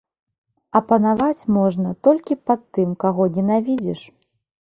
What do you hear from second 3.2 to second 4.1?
ненавідзіш.